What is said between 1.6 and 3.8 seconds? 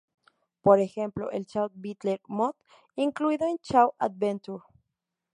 Battle mode incluido en